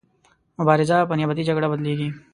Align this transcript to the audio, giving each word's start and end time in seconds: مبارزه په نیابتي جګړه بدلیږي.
مبارزه 0.59 0.97
په 1.09 1.13
نیابتي 1.17 1.43
جګړه 1.49 1.67
بدلیږي. 1.71 2.09